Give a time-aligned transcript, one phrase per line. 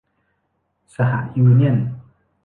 [0.95, 0.97] ส
[1.31, 1.77] หยูเนี่ยน